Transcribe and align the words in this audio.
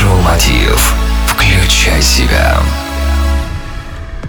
Майншоу 0.00 0.22
Мотив. 0.22 0.94
Включай 1.26 2.00
себя. 2.00 2.56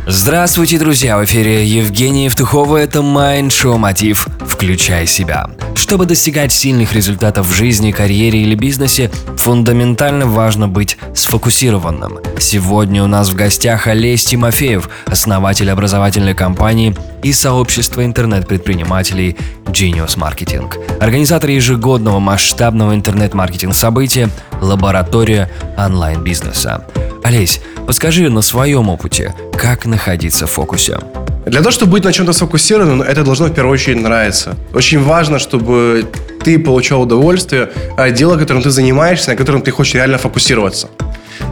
Здравствуйте, 0.06 0.78
друзья! 0.78 1.18
В 1.18 1.24
эфире 1.24 1.66
Евгений 1.66 2.26
Евтухова. 2.26 2.78
Это 2.78 3.00
Mind 3.00 3.48
Show 3.50 3.78
Мотив 3.78 4.28
«Включай 4.62 5.08
себя». 5.08 5.50
Чтобы 5.74 6.06
достигать 6.06 6.52
сильных 6.52 6.94
результатов 6.94 7.48
в 7.48 7.52
жизни, 7.52 7.92
карьере 7.92 8.44
или 8.44 8.54
бизнесе, 8.54 9.10
фундаментально 9.36 10.28
важно 10.28 10.68
быть 10.68 11.00
сфокусированным. 11.16 12.20
Сегодня 12.40 13.04
у 13.04 13.08
нас 13.08 13.30
в 13.30 13.36
гостях 13.36 13.88
Олесь 13.88 14.24
Тимофеев, 14.24 14.88
основатель 15.08 15.72
образовательной 15.72 16.36
компании 16.36 16.96
и 17.24 17.34
сообщества 17.34 18.06
интернет-предпринимателей 18.06 19.36
Genius 19.66 20.16
Marketing, 20.16 20.72
организатор 21.00 21.50
ежегодного 21.50 22.20
масштабного 22.20 22.94
интернет-маркетинг 22.94 23.74
события 23.74 24.30
«Лаборатория 24.62 25.50
онлайн-бизнеса». 25.76 26.86
Олесь, 27.24 27.62
подскажи 27.88 28.30
на 28.30 28.44
своем 28.44 28.90
опыте, 28.90 29.34
как 29.58 29.88
находиться 29.88 30.46
в 30.46 30.52
фокусе? 30.52 31.00
Для 31.46 31.60
того, 31.60 31.72
чтобы 31.72 31.94
быть 31.94 32.04
на 32.04 32.14
чем-то 32.14 32.34
сфокусированным, 32.34 33.02
это 33.02 33.24
должно 33.24 33.48
в 33.48 33.54
первую 33.54 33.74
очередь 33.74 34.02
нравиться. 34.02 34.56
Очень 34.74 35.04
важно, 35.04 35.40
чтобы 35.40 36.06
ты 36.44 36.60
получал 36.60 37.02
удовольствие 37.02 37.70
от 37.98 38.14
дела, 38.14 38.38
которым 38.38 38.62
ты 38.62 38.70
занимаешься, 38.70 39.32
на 39.32 39.36
котором 39.36 39.62
ты 39.62 39.72
хочешь 39.72 39.96
реально 39.96 40.18
фокусироваться. 40.18 40.88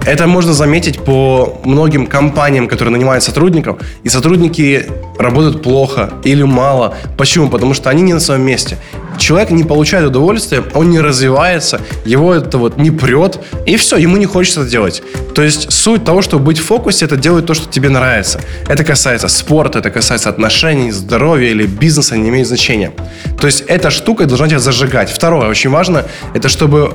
Это 0.06 0.28
можно 0.28 0.54
заметить 0.54 1.00
по 1.00 1.60
многим 1.64 2.08
компаниям, 2.08 2.68
которые 2.68 2.92
нанимают 2.92 3.24
сотрудников, 3.24 3.80
и 4.04 4.10
сотрудники 4.10 4.86
работают 5.18 5.62
плохо 5.62 6.12
или 6.24 6.44
мало. 6.44 6.96
Почему? 7.18 7.50
Потому 7.50 7.74
что 7.74 7.90
они 7.90 8.02
не 8.02 8.14
на 8.14 8.20
своем 8.20 8.42
месте. 8.42 8.78
Человек 9.18 9.52
не 9.52 9.64
получает 9.64 10.08
удовольствия, 10.08 10.64
он 10.74 10.90
не 10.90 11.02
развивается, 11.02 11.82
его 12.06 12.34
это 12.34 12.58
вот 12.58 12.78
не 12.78 12.90
прет, 12.90 13.40
и 13.66 13.76
все, 13.76 13.98
ему 13.98 14.18
не 14.18 14.26
хочется 14.26 14.62
это 14.62 14.70
делать. 14.70 15.04
То 15.36 15.42
есть 15.42 15.72
суть 15.72 16.06
того, 16.06 16.22
чтобы 16.22 16.46
быть 16.46 16.58
в 16.58 16.66
фокусе, 16.66 17.06
это 17.06 17.18
делать 17.18 17.46
то, 17.46 17.54
что 17.54 17.70
тебе 17.70 17.90
нравится. 17.90 18.40
Это 18.68 18.84
касается 18.84 19.28
спорта, 19.28 19.80
это 19.80 19.92
касается 19.92 20.30
отношений, 20.30 20.92
здоровья 20.92 21.50
или 21.50 21.66
бизнеса, 21.66 22.16
не 22.16 22.30
имеет 22.30 22.48
значения. 22.48 22.92
То 23.40 23.48
есть 23.48 23.64
эта 23.68 23.90
штука 23.90 24.26
должна 24.26 24.48
тебя 24.48 24.60
зажигать. 24.60 25.12
Второе, 25.12 25.50
очень 25.50 25.70
важно, 25.70 26.06
это 26.34 26.48
чтобы 26.48 26.94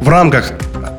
в 0.00 0.08
рамках 0.08 0.52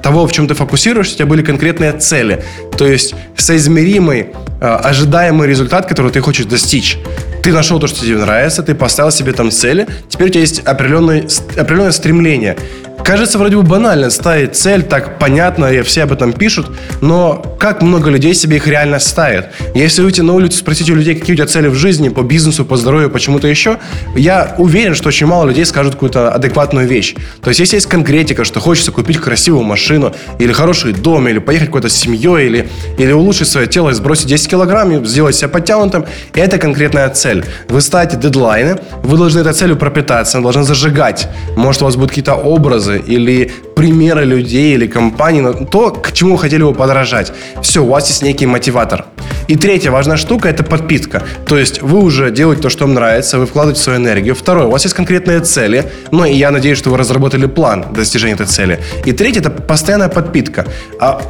того, 0.10 0.26
в 0.26 0.32
чем 0.32 0.48
ты 0.48 0.56
фокусируешься, 0.56 1.14
у 1.14 1.18
тебя 1.18 1.26
были 1.28 1.44
конкретные 1.44 1.92
цели. 1.94 2.44
То 2.78 2.88
есть 2.88 3.14
соизмеримый, 3.38 4.30
э, 4.60 4.66
ожидаемый 4.66 5.48
результат, 5.48 5.86
который 5.86 6.12
ты 6.12 6.20
хочешь 6.20 6.48
достичь. 6.48 6.98
Ты 7.44 7.54
нашел 7.54 7.80
то, 7.80 7.86
что 7.86 8.02
тебе 8.02 8.18
нравится, 8.18 8.64
ты 8.64 8.74
поставил 8.74 9.12
себе 9.12 9.34
там 9.34 9.52
цели, 9.52 9.88
теперь 10.10 10.30
у 10.30 10.32
тебя 10.32 10.42
есть 10.42 10.60
определенное, 10.66 11.28
определенное 11.56 11.92
стремление. 11.92 12.58
Кажется, 13.03 13.38
вроде 13.38 13.55
бы 13.55 13.64
банально 13.64 14.09
ставить 14.09 14.55
цель, 14.55 14.83
так 14.83 15.19
понятно, 15.19 15.66
и 15.66 15.81
все 15.81 16.03
об 16.03 16.11
этом 16.11 16.33
пишут, 16.33 16.72
но 17.02 17.44
как 17.59 17.81
много 17.81 18.09
людей 18.09 18.33
себе 18.33 18.58
их 18.58 18.67
реально 18.67 19.00
ставят? 19.00 19.50
Если 19.73 20.02
выйти 20.02 20.22
на 20.22 20.33
улицу, 20.33 20.59
спросить 20.59 20.89
у 20.89 20.95
людей, 20.95 21.16
какие 21.16 21.33
у 21.33 21.38
тебя 21.38 21.47
цели 21.47 21.67
в 21.67 21.75
жизни, 21.75 22.09
по 22.09 22.22
бизнесу, 22.22 22.66
по 22.66 22.77
здоровью, 22.77 23.09
почему-то 23.09 23.47
еще, 23.47 23.77
я 24.16 24.55
уверен, 24.58 24.95
что 24.95 25.08
очень 25.09 25.25
мало 25.25 25.47
людей 25.47 25.66
скажут 25.66 25.94
какую-то 25.94 26.31
адекватную 26.31 26.88
вещь. 26.88 27.16
То 27.42 27.50
есть, 27.50 27.59
если 27.59 27.77
есть 27.77 27.88
конкретика, 27.88 28.44
что 28.44 28.59
хочется 28.59 28.92
купить 28.92 29.17
красивую 29.17 29.64
машину, 29.64 30.14
или 30.38 30.52
хороший 30.52 30.94
дом, 30.94 31.27
или 31.27 31.39
поехать 31.39 31.70
куда-то 31.70 31.89
с 31.89 31.95
семьей, 31.95 32.47
или, 32.47 32.70
или 32.97 33.11
улучшить 33.11 33.47
свое 33.47 33.67
тело 33.67 33.89
и 33.89 33.94
сбросить 33.94 34.27
10 34.27 34.50
килограмм, 34.50 34.92
и 34.92 35.05
сделать 35.05 35.36
себя 35.36 35.50
подтянутым, 35.50 36.05
это 36.33 36.58
конкретная 36.58 37.09
цель. 37.09 37.44
Вы 37.67 37.81
ставите 37.81 38.17
дедлайны, 38.17 38.77
вы 39.03 39.17
должны 39.17 39.39
этой 39.39 39.53
целью 39.53 39.75
пропитаться, 39.77 40.38
вы 40.38 40.44
должны 40.44 40.64
зажигать. 40.64 41.27
Может, 41.55 41.81
у 41.81 41.86
вас 41.86 41.95
будут 41.95 42.09
какие-то 42.09 42.36
образы, 42.36 42.89
или 42.98 43.52
примеры 43.76 44.26
людей 44.26 44.76
или 44.76 44.88
компаний, 44.88 45.44
то, 45.72 45.92
к 45.92 46.12
чему 46.12 46.38
хотели 46.38 46.64
бы 46.64 46.73
подражать. 46.73 47.32
Все, 47.62 47.84
у 47.84 47.88
вас 47.88 48.09
есть 48.09 48.23
некий 48.23 48.45
мотиватор. 48.45 49.06
И 49.48 49.56
третья 49.56 49.92
важная 49.92 50.18
штука– 50.18 50.50
это 50.50 50.64
подпитка. 50.64 51.23
То 51.48 51.58
есть 51.58 51.82
вы 51.82 52.00
уже 52.00 52.30
делаете 52.32 52.61
то, 52.61 52.70
что 52.70 52.86
вам 52.86 52.94
нравится, 52.94 53.39
вы 53.39 53.45
вкладываете 53.45 53.82
свою 53.82 54.00
энергию. 54.00 54.36
Второе, 54.36 54.67
у 54.67 54.72
вас 54.72 54.83
есть 54.83 54.95
конкретные 54.95 55.39
цели, 55.39 55.92
ну 56.11 56.26
и 56.26 56.33
я 56.33 56.52
надеюсь, 56.52 56.77
что 56.77 56.89
вы 56.92 56.98
разработали 56.98 57.48
план 57.48 57.86
достижения 57.94 58.33
этой 58.33 58.45
цели. 58.45 58.80
И 59.06 59.11
третье– 59.11 59.39
это 59.42 59.50
постоянная 59.50 60.10
подпитка. 60.10 60.66
А 61.00 61.21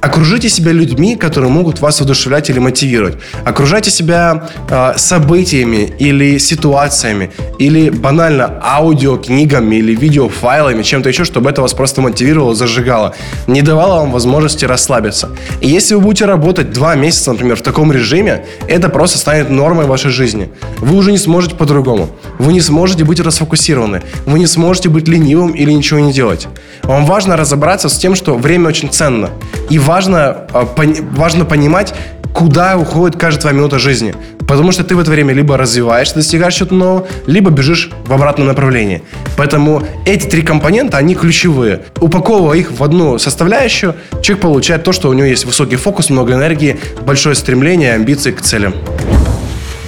Окружите 0.00 0.48
себя 0.48 0.72
людьми, 0.72 1.16
которые 1.16 1.50
могут 1.50 1.80
вас 1.80 2.00
вдохновлять 2.00 2.50
или 2.50 2.60
мотивировать. 2.60 3.16
Окружайте 3.44 3.90
себя 3.90 4.48
э, 4.70 4.92
событиями 4.96 5.92
или 5.98 6.38
ситуациями, 6.38 7.30
или 7.58 7.90
банально 7.90 8.60
аудио, 8.62 9.16
книгами 9.16 9.76
или 9.76 9.94
видеофайлами, 9.94 10.82
чем-то 10.82 11.08
еще, 11.08 11.24
чтобы 11.24 11.50
это 11.50 11.62
вас 11.62 11.74
просто 11.74 12.00
мотивировало, 12.00 12.54
зажигало, 12.54 13.14
не 13.46 13.62
давало 13.62 14.00
вам 14.00 14.12
возможности 14.12 14.64
расслабиться. 14.64 15.30
И 15.60 15.68
если 15.68 15.94
вы 15.96 16.00
будете 16.00 16.26
работать 16.26 16.72
два 16.72 16.94
месяца, 16.94 17.32
например, 17.32 17.56
в 17.56 17.62
таком 17.62 17.92
режиме, 17.92 18.44
это 18.68 18.88
просто 18.88 19.18
станет 19.18 19.50
нормой 19.50 19.86
вашей 19.86 20.10
жизни. 20.10 20.48
Вы 20.78 20.96
уже 20.96 21.10
не 21.10 21.18
сможете 21.18 21.56
по-другому. 21.56 22.10
Вы 22.38 22.52
не 22.52 22.60
сможете 22.60 23.04
быть 23.04 23.20
расфокусированы. 23.20 24.02
Вы 24.26 24.38
не 24.38 24.46
сможете 24.46 24.88
быть 24.88 25.08
ленивым 25.08 25.52
или 25.52 25.72
ничего 25.72 25.98
не 26.00 26.12
делать. 26.12 26.46
Вам 26.84 27.04
важно 27.04 27.36
разобраться 27.36 27.88
с 27.88 27.98
тем, 27.98 28.14
что 28.14 28.36
время 28.36 28.68
очень 28.68 28.90
ценно. 28.90 29.30
И 29.70 29.78
важно, 29.88 30.46
а, 30.52 30.68
важно 31.12 31.46
понимать, 31.46 31.94
куда 32.34 32.76
уходит 32.76 33.18
каждая 33.18 33.40
твоя 33.40 33.56
минута 33.56 33.78
жизни. 33.78 34.14
Потому 34.46 34.70
что 34.70 34.84
ты 34.84 34.94
в 34.94 35.00
это 35.00 35.10
время 35.10 35.32
либо 35.32 35.56
развиваешься, 35.56 36.14
достигаешь 36.14 36.54
чего-то 36.54 36.74
нового, 36.74 37.06
либо 37.26 37.50
бежишь 37.50 37.90
в 38.06 38.12
обратном 38.12 38.46
направлении. 38.46 39.02
Поэтому 39.36 39.82
эти 40.04 40.26
три 40.26 40.42
компонента, 40.42 40.98
они 40.98 41.14
ключевые. 41.14 41.80
Упаковывая 42.00 42.58
их 42.58 42.70
в 42.70 42.84
одну 42.84 43.18
составляющую, 43.18 43.94
человек 44.22 44.42
получает 44.42 44.84
то, 44.84 44.92
что 44.92 45.08
у 45.08 45.14
него 45.14 45.26
есть 45.26 45.46
высокий 45.46 45.76
фокус, 45.76 46.10
много 46.10 46.34
энергии, 46.34 46.78
большое 47.04 47.34
стремление, 47.34 47.94
амбиции 47.94 48.30
к 48.30 48.42
целям. 48.42 48.74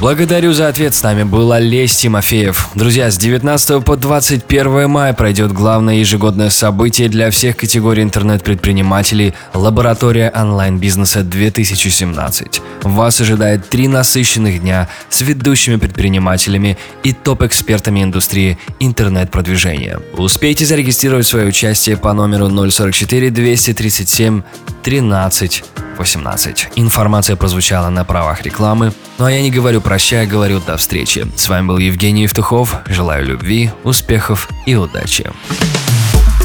Благодарю 0.01 0.55
за 0.55 0.69
ответ. 0.69 0.95
С 0.95 1.03
нами 1.03 1.25
был 1.25 1.53
Олесь 1.53 1.95
Тимофеев. 1.95 2.71
Друзья, 2.75 3.11
с 3.11 3.19
19 3.19 3.85
по 3.85 3.97
21 3.97 4.89
мая 4.89 5.13
пройдет 5.13 5.53
главное 5.53 5.97
ежегодное 5.97 6.49
событие 6.49 7.11
для 7.11 7.31
всех 7.31 7.59
категорий 7.59 8.03
интернет-предпринимателей 8.03 9.35
«Лаборатория 9.53 10.33
онлайн-бизнеса 10.35 11.21
2017». 11.21 12.63
Вас 12.85 13.21
ожидает 13.21 13.69
три 13.69 13.89
насыщенных 13.89 14.63
дня 14.63 14.89
с 15.11 15.21
ведущими 15.21 15.77
предпринимателями 15.77 16.79
и 17.03 17.13
топ-экспертами 17.13 18.03
индустрии 18.03 18.59
интернет-продвижения. 18.79 20.01
Успейте 20.15 20.65
зарегистрировать 20.65 21.27
свое 21.27 21.47
участие 21.47 21.99
по 21.99 22.15
номеру 22.15 22.49
044 22.49 23.31
237 23.31 24.43
13 24.83 25.63
18. 25.99 26.69
Информация 26.77 27.37
прозвучала 27.37 27.89
на 27.91 28.05
правах 28.05 28.43
рекламы. 28.43 28.93
Ну 29.19 29.25
а 29.25 29.31
я 29.31 29.43
не 29.43 29.51
говорю 29.51 29.81
прощай, 29.81 30.27
говорю 30.27 30.61
до 30.61 30.77
встречи. 30.77 31.27
С 31.37 31.49
вами 31.49 31.67
был 31.67 31.79
Евгений 31.79 32.23
Евтухов. 32.23 32.77
Желаю 32.87 33.27
любви, 33.27 33.71
успехов 33.85 34.49
и 34.67 34.75
удачи. 34.75 35.31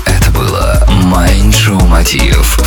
Это 0.05 0.31
было 0.31 0.85
Mind 0.89 1.87
Мотив. 1.87 2.59